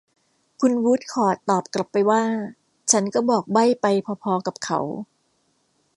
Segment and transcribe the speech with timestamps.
[0.61, 2.23] คุณวูดคอร์ทตอบกลับไปว่า
[2.91, 3.85] ฉันก็บอกใบ้ไป
[4.23, 4.79] พอ ๆ กับเขา